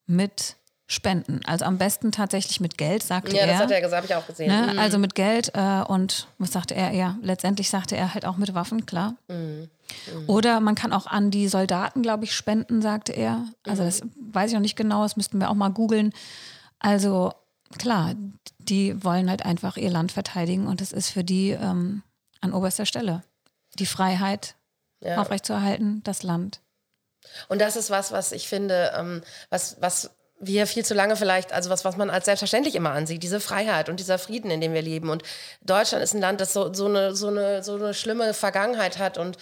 [0.06, 0.56] mit
[0.90, 1.40] Spenden.
[1.46, 3.46] Also am besten tatsächlich mit Geld, sagte ja, er.
[3.46, 4.48] Ja, das hat er gesagt, habe ich auch gesehen.
[4.48, 4.72] Ne?
[4.72, 4.78] Mhm.
[4.80, 6.90] Also mit Geld äh, und was sagte er?
[6.90, 9.14] Ja, letztendlich sagte er halt auch mit Waffen, klar.
[9.28, 9.70] Mhm.
[10.12, 10.28] Mhm.
[10.28, 13.44] Oder man kann auch an die Soldaten, glaube ich, spenden, sagte er.
[13.64, 14.02] Also das
[14.32, 16.12] weiß ich noch nicht genau, das müssten wir auch mal googeln.
[16.80, 17.32] Also
[17.78, 18.14] klar,
[18.58, 22.02] die wollen halt einfach ihr Land verteidigen und es ist für die ähm,
[22.40, 23.22] an oberster Stelle.
[23.78, 24.56] Die Freiheit
[25.00, 25.18] ja.
[25.18, 26.60] aufrechtzuerhalten, das Land.
[27.48, 31.52] Und das ist was, was ich finde, ähm, was, was wir viel zu lange vielleicht,
[31.52, 34.72] also was, was man als selbstverständlich immer ansieht, diese Freiheit und dieser Frieden, in dem
[34.72, 35.10] wir leben.
[35.10, 35.22] Und
[35.60, 39.18] Deutschland ist ein Land, das so, so, eine, so, eine, so eine schlimme Vergangenheit hat
[39.18, 39.36] und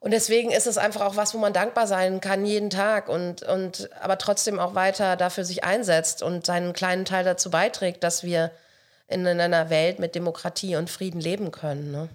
[0.00, 3.42] Und deswegen ist es einfach auch was, wo man dankbar sein kann jeden Tag und,
[3.42, 8.24] und aber trotzdem auch weiter dafür sich einsetzt und seinen kleinen Teil dazu beiträgt, dass
[8.24, 8.50] wir
[9.08, 11.90] in einer Welt mit Demokratie und Frieden leben können.
[11.90, 12.08] Ne?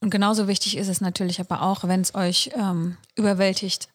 [0.00, 3.88] Und genauso wichtig ist es natürlich aber auch, wenn es euch ähm, überwältigt,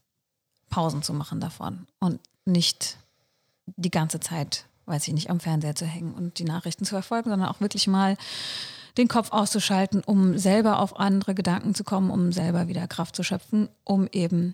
[0.70, 2.98] Pausen zu machen davon und nicht
[3.76, 7.30] die ganze Zeit, weiß ich nicht, am Fernseher zu hängen und die Nachrichten zu verfolgen,
[7.30, 8.18] sondern auch wirklich mal
[9.00, 13.24] den Kopf auszuschalten, um selber auf andere Gedanken zu kommen, um selber wieder Kraft zu
[13.24, 14.54] schöpfen, um eben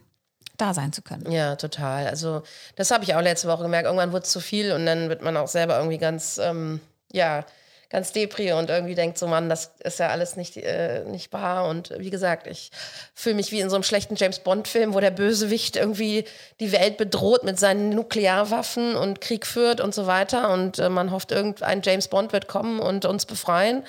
[0.57, 1.29] da sein zu können.
[1.31, 2.07] Ja, total.
[2.07, 2.43] Also
[2.75, 3.85] das habe ich auch letzte Woche gemerkt.
[3.85, 6.79] Irgendwann wird es zu viel und dann wird man auch selber irgendwie ganz, ähm,
[7.11, 7.45] ja,
[7.89, 11.67] ganz depri und irgendwie denkt so, Mann, das ist ja alles nicht, äh, nicht wahr.
[11.67, 12.71] Und wie gesagt, ich
[13.13, 16.25] fühle mich wie in so einem schlechten James-Bond-Film, wo der Bösewicht irgendwie
[16.59, 20.51] die Welt bedroht mit seinen Nuklearwaffen und Krieg führt und so weiter.
[20.51, 23.83] Und äh, man hofft, irgendein James Bond wird kommen und uns befreien.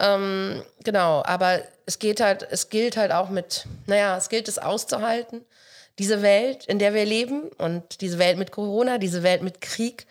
[0.00, 4.58] Ähm, genau, aber es geht halt, es gilt halt auch mit, naja, es gilt es
[4.58, 5.44] auszuhalten.
[5.98, 10.06] Diese Welt, in der wir leben und diese Welt mit Corona, diese Welt mit Krieg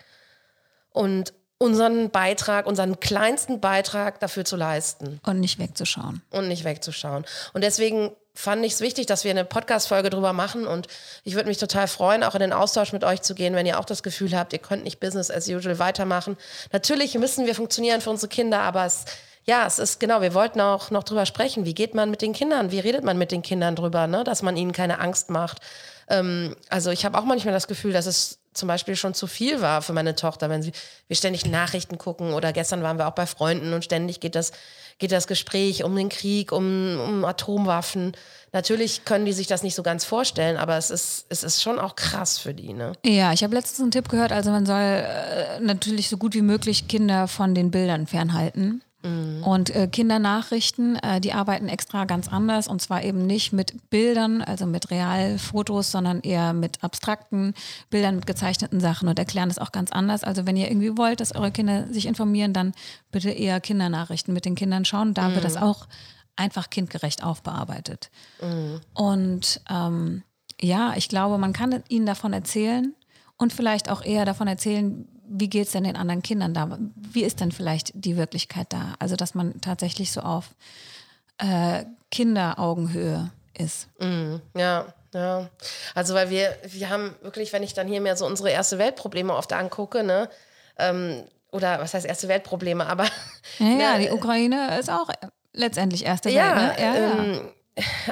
[0.91, 5.19] und unseren Beitrag, unseren kleinsten Beitrag dafür zu leisten.
[5.25, 6.21] Und nicht wegzuschauen.
[6.29, 7.25] Und nicht wegzuschauen.
[7.53, 10.67] Und deswegen fand ich es wichtig, dass wir eine Podcast-Folge drüber machen.
[10.67, 10.87] Und
[11.23, 13.79] ich würde mich total freuen, auch in den Austausch mit euch zu gehen, wenn ihr
[13.79, 16.37] auch das Gefühl habt, ihr könnt nicht Business as usual weitermachen.
[16.71, 19.05] Natürlich müssen wir funktionieren für unsere Kinder, aber es
[19.47, 21.65] ja, es ist genau, wir wollten auch noch drüber sprechen.
[21.65, 22.71] Wie geht man mit den Kindern?
[22.71, 24.23] Wie redet man mit den Kindern drüber, ne?
[24.25, 25.59] dass man ihnen keine Angst macht?
[26.09, 29.61] Ähm, also ich habe auch manchmal das Gefühl, dass es zum Beispiel schon zu viel
[29.61, 30.73] war für meine Tochter, wenn sie,
[31.07, 34.51] wir ständig Nachrichten gucken oder gestern waren wir auch bei Freunden und ständig geht das,
[34.97, 38.13] geht das Gespräch um den Krieg, um, um Atomwaffen.
[38.51, 41.77] Natürlich können die sich das nicht so ganz vorstellen, aber es ist, es ist schon
[41.79, 42.73] auch krass für die.
[42.73, 42.93] Ne?
[43.05, 46.41] Ja, ich habe letztens einen Tipp gehört, also man soll äh, natürlich so gut wie
[46.41, 48.81] möglich Kinder von den Bildern fernhalten.
[49.03, 49.43] Mhm.
[49.43, 54.41] Und äh, Kindernachrichten, äh, die arbeiten extra ganz anders und zwar eben nicht mit Bildern,
[54.41, 57.53] also mit Realfotos, sondern eher mit abstrakten
[57.89, 60.23] Bildern, mit gezeichneten Sachen und erklären das auch ganz anders.
[60.23, 62.73] Also wenn ihr irgendwie wollt, dass eure Kinder sich informieren, dann
[63.11, 65.13] bitte eher Kindernachrichten mit den Kindern schauen.
[65.13, 65.35] Da mhm.
[65.35, 65.63] wird das mhm.
[65.63, 65.87] auch
[66.35, 68.09] einfach kindgerecht aufbearbeitet.
[68.41, 68.81] Mhm.
[68.93, 70.23] Und ähm,
[70.59, 72.95] ja, ich glaube, man kann ihnen davon erzählen
[73.37, 76.77] und vielleicht auch eher davon erzählen, wie geht es denn den anderen Kindern da?
[76.95, 78.95] Wie ist denn vielleicht die Wirklichkeit da?
[78.99, 80.49] Also, dass man tatsächlich so auf
[81.37, 83.87] äh, Kinderaugenhöhe ist.
[83.99, 85.49] Mm, ja, ja.
[85.95, 89.35] Also, weil wir, wir haben wirklich, wenn ich dann hier mehr so unsere erste Weltprobleme
[89.35, 90.29] oft angucke, ne,
[90.77, 93.05] ähm, oder was heißt erste Weltprobleme, aber.
[93.59, 95.09] Ja, ja, ne, die Ukraine ist auch
[95.53, 96.77] letztendlich erste ja, Welt.
[96.77, 96.83] Ne?
[96.83, 97.41] Ja, ähm, ja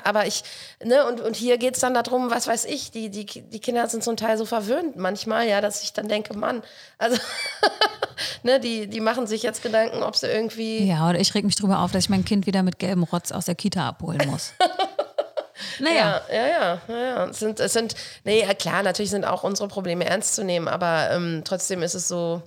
[0.04, 0.44] aber ich,
[0.84, 3.88] ne, und, und hier geht es dann darum, was weiß ich, die, die, die Kinder
[3.88, 6.64] sind zum Teil so verwöhnt manchmal, ja, dass ich dann denke, Mann,
[6.98, 7.18] also,
[8.44, 10.88] ne, die, die machen sich jetzt Gedanken, ob sie irgendwie.
[10.88, 13.32] Ja, oder ich reg mich drüber auf, dass ich mein Kind wieder mit gelbem Rotz
[13.32, 14.54] aus der Kita abholen muss.
[15.80, 16.22] Naja.
[16.30, 17.26] Ja, ja, ja, ja.
[17.28, 21.12] Es sind, es sind, nee, klar, natürlich sind auch unsere Probleme ernst zu nehmen, aber
[21.12, 22.42] ähm, trotzdem ist es so,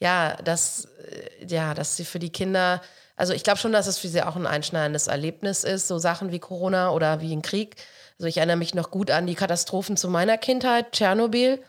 [0.00, 2.80] ja, dass, äh, ja, dass sie für die Kinder
[3.18, 6.30] also ich glaube schon, dass es für sie auch ein einschneidendes Erlebnis ist, so Sachen
[6.30, 7.76] wie Corona oder wie ein Krieg.
[8.18, 11.62] Also ich erinnere mich noch gut an die Katastrophen zu meiner Kindheit, Tschernobyl.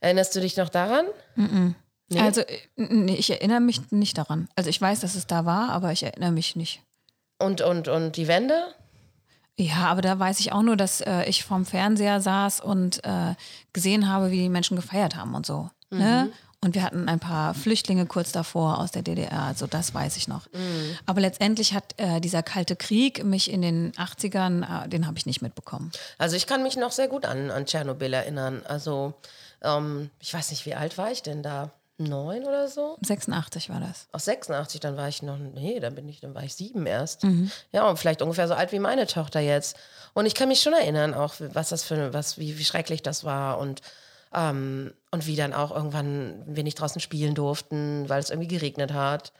[0.00, 1.06] Erinnerst du dich noch daran?
[1.34, 1.74] Mm -mm.
[2.08, 2.20] Nee?
[2.20, 2.42] Also
[2.76, 4.48] nee, ich erinnere mich nicht daran.
[4.54, 6.82] Also ich weiß, dass es da war, aber ich erinnere mich nicht.
[7.38, 8.74] Und, und, und die Wende?
[9.58, 13.34] Ja, aber da weiß ich auch nur, dass äh, ich vorm Fernseher saß und äh,
[13.72, 15.70] gesehen habe, wie die Menschen gefeiert haben und so.
[15.90, 15.98] Ne?
[15.98, 15.98] Mhm.
[15.98, 16.32] Ne?
[16.66, 20.26] Und wir hatten ein paar Flüchtlinge kurz davor aus der DDR, also das weiß ich
[20.26, 20.52] noch.
[20.52, 20.98] Mhm.
[21.06, 25.26] Aber letztendlich hat äh, dieser kalte Krieg mich in den 80ern, äh, den habe ich
[25.26, 25.92] nicht mitbekommen.
[26.18, 28.62] Also ich kann mich noch sehr gut an, an Tschernobyl erinnern.
[28.66, 29.14] Also
[29.62, 31.70] ähm, ich weiß nicht, wie alt war ich denn da?
[31.98, 32.98] Neun oder so?
[33.06, 34.08] 86 war das.
[34.10, 37.22] Aus 86, dann war ich noch, nee, dann bin ich, dann war ich sieben erst.
[37.22, 37.48] Mhm.
[37.70, 39.76] Ja, und vielleicht ungefähr so alt wie meine Tochter jetzt.
[40.14, 43.22] Und ich kann mich schon erinnern, auch was das für, was, wie, wie schrecklich das
[43.22, 43.82] war und
[44.34, 48.92] ähm, und wie dann auch irgendwann wir nicht draußen spielen durften, weil es irgendwie geregnet
[48.92, 49.32] hat.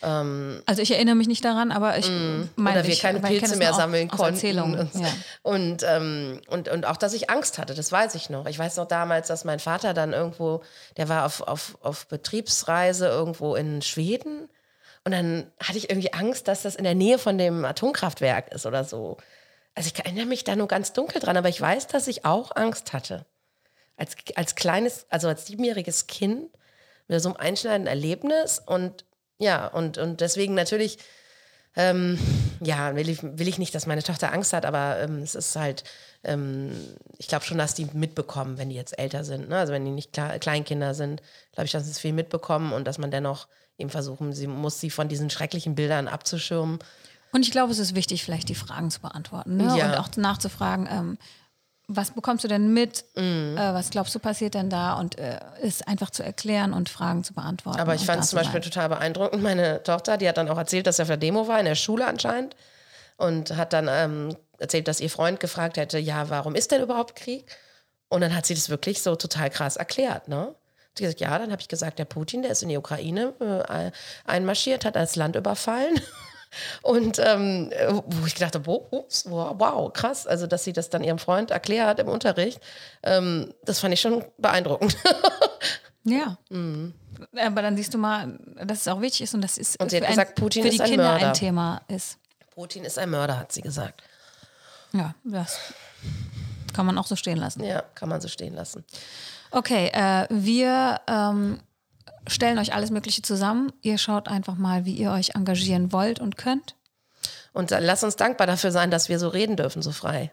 [0.00, 3.20] Ähm, also ich erinnere mich nicht daran, aber ich mm, meine, oder wir ich, keine
[3.20, 4.58] Pilze mehr sammeln konnten.
[4.60, 5.08] Und, ja.
[5.42, 8.46] und, ähm, und, und auch, dass ich Angst hatte, das weiß ich noch.
[8.46, 10.62] Ich weiß noch damals, dass mein Vater dann irgendwo,
[10.96, 14.48] der war auf, auf, auf Betriebsreise irgendwo in Schweden
[15.04, 18.66] und dann hatte ich irgendwie Angst, dass das in der Nähe von dem Atomkraftwerk ist
[18.66, 19.16] oder so.
[19.74, 22.54] Also ich erinnere mich da nur ganz dunkel dran, aber ich weiß, dass ich auch
[22.54, 23.24] Angst hatte
[23.98, 26.48] als, als kleines, also als siebenjähriges Kind
[27.08, 29.04] mit so einem einschneidenden Erlebnis und
[29.38, 30.98] ja, und, und deswegen natürlich,
[31.76, 32.18] ähm,
[32.60, 35.54] ja, will ich, will ich nicht, dass meine Tochter Angst hat, aber ähm, es ist
[35.54, 35.84] halt,
[36.24, 36.72] ähm,
[37.18, 39.48] ich glaube schon, dass die mitbekommen, wenn die jetzt älter sind.
[39.48, 39.58] Ne?
[39.58, 43.12] Also wenn die nicht Kleinkinder sind, glaube ich, dass sie viel mitbekommen und dass man
[43.12, 43.46] dennoch
[43.78, 46.80] eben versuchen, sie muss sie von diesen schrecklichen Bildern abzuschirmen
[47.32, 49.76] Und ich glaube, es ist wichtig, vielleicht die Fragen zu beantworten ne?
[49.78, 49.86] Ja.
[49.86, 51.18] und auch nachzufragen, ähm,
[51.88, 53.06] was bekommst du denn mit?
[53.16, 53.56] Mhm.
[53.56, 54.94] Äh, was glaubst du passiert denn da?
[54.94, 57.80] Und äh, es einfach zu erklären und Fragen zu beantworten.
[57.80, 58.70] Aber ich fand es zu zum Beispiel sein.
[58.70, 59.42] total beeindruckend.
[59.42, 61.74] Meine Tochter, die hat dann auch erzählt, dass er auf der Demo war, in der
[61.74, 62.54] Schule anscheinend.
[63.16, 67.16] Und hat dann ähm, erzählt, dass ihr Freund gefragt hätte, ja, warum ist denn überhaupt
[67.16, 67.46] Krieg?
[68.10, 70.54] Und dann hat sie das wirklich so total krass erklärt, ne?
[70.96, 73.32] Sie hat gesagt, ja, dann habe ich gesagt, der Putin, der ist in die Ukraine
[73.68, 73.90] äh,
[74.24, 76.00] einmarschiert, hat das Land überfallen.
[76.82, 77.70] Und ähm,
[78.06, 81.50] wo ich gedacht habe, wow, ups, wow, krass, also dass sie das dann ihrem Freund
[81.50, 82.60] erklärt im Unterricht,
[83.02, 84.96] ähm, das fand ich schon beeindruckend.
[86.04, 86.38] Ja.
[87.36, 89.84] Aber dann siehst du mal, dass es auch wichtig ist und das ist Mhm.
[89.84, 91.26] Und sie hat für, gesagt, Putin für ist die ein Kinder Mörder.
[91.28, 92.18] ein Thema ist.
[92.54, 94.02] Putin ist ein Mörder, hat sie gesagt.
[94.92, 95.58] Ja, das
[96.72, 97.62] kann man auch so stehen lassen.
[97.62, 98.84] Ja, kann man so stehen lassen.
[99.50, 101.60] Okay, äh, wir ähm,
[102.28, 103.72] stellen euch alles Mögliche zusammen.
[103.82, 106.76] Ihr schaut einfach mal, wie ihr euch engagieren wollt und könnt.
[107.52, 110.30] Und äh, lass uns dankbar dafür sein, dass wir so reden dürfen, so frei.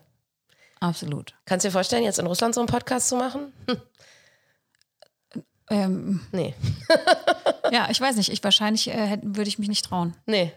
[0.80, 1.34] Absolut.
[1.46, 3.54] Kannst du dir vorstellen, jetzt in Russland so einen Podcast zu machen?
[3.70, 3.82] Hm,
[5.70, 6.54] Ähm, nee,
[7.72, 8.32] ja, ich weiß nicht.
[8.32, 10.16] Ich wahrscheinlich äh, würde ich mich nicht trauen.
[10.26, 10.52] nee.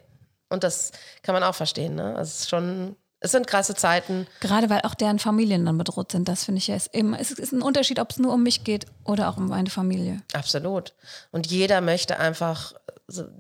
[0.51, 2.17] Und das kann man auch verstehen, ne?
[2.17, 4.27] Also es ist schon, es sind krasse Zeiten.
[4.41, 6.29] Gerade weil auch deren Familien dann bedroht sind.
[6.29, 7.19] Das finde ich ja ist immer.
[7.19, 10.23] Es ist ein Unterschied, ob es nur um mich geht oder auch um meine Familie.
[10.33, 10.95] Absolut.
[11.33, 12.75] Und jeder möchte einfach,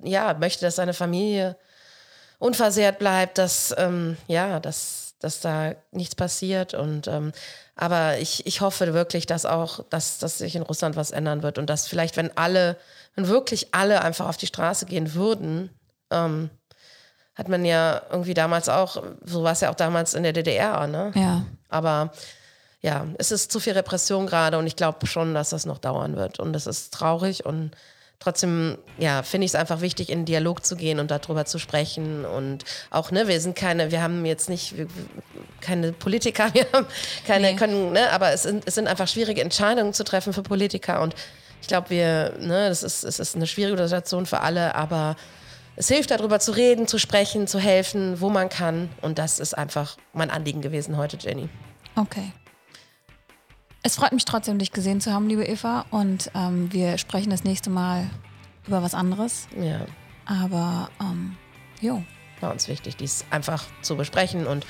[0.02, 1.56] ja, möchte, dass seine Familie
[2.38, 6.74] unversehrt bleibt, dass, ähm, ja, dass, dass da nichts passiert.
[6.74, 7.32] Und ähm,
[7.76, 11.58] aber ich, ich hoffe wirklich, dass auch, dass, dass sich in Russland was ändern wird
[11.58, 12.76] und dass vielleicht, wenn alle,
[13.14, 15.70] wenn wirklich alle einfach auf die Straße gehen würden,
[16.10, 16.50] ähm,
[17.38, 20.87] hat man ja irgendwie damals auch, so war es ja auch damals in der DDR,
[20.88, 21.12] ne?
[21.14, 21.44] Ja.
[21.68, 22.12] Aber
[22.83, 26.16] ja, es ist zu viel Repression gerade und ich glaube schon, dass das noch dauern
[26.16, 26.40] wird.
[26.40, 27.70] Und das ist traurig und
[28.18, 31.59] trotzdem, ja, finde ich es einfach wichtig, in den Dialog zu gehen und darüber zu
[31.59, 32.24] sprechen.
[32.24, 34.88] Und auch, ne, wir sind keine, wir haben jetzt nicht wir,
[35.61, 36.87] keine Politiker, wir haben
[37.27, 37.57] keine, Nee.
[37.57, 41.01] können, ne, aber es sind, es sind einfach schwierige Entscheidungen zu treffen für Politiker.
[41.03, 41.14] Und
[41.62, 45.16] ich glaube, wir, ne, das ist, es ist eine schwierige Situation für alle, aber
[45.78, 48.90] es hilft darüber zu reden, zu sprechen, zu helfen, wo man kann.
[49.00, 51.48] Und das ist einfach mein Anliegen gewesen heute, Jenny.
[51.94, 52.32] Okay.
[53.84, 55.86] Es freut mich trotzdem, dich gesehen zu haben, liebe Eva.
[55.90, 58.10] Und ähm, wir sprechen das nächste Mal
[58.66, 59.46] über was anderes.
[59.56, 59.86] Ja.
[60.26, 61.36] Aber, ähm,
[61.80, 62.02] jo.
[62.40, 64.66] war uns wichtig, dies einfach zu besprechen und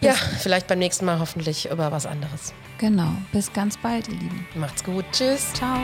[0.00, 2.52] ja, vielleicht beim nächsten Mal hoffentlich über was anderes.
[2.78, 3.12] Genau.
[3.32, 4.46] Bis ganz bald, ihr Lieben.
[4.56, 5.04] Macht's gut.
[5.12, 5.52] Tschüss.
[5.54, 5.78] Ciao.